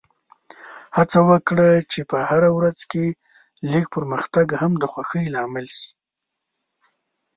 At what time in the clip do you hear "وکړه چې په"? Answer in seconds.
1.29-2.17